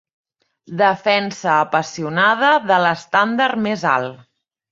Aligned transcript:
Defensa 0.79 1.51
apassionada 1.65 2.49
de 2.71 2.81
l'estàndard 2.87 3.63
més 3.69 3.87
alt. 3.93 4.27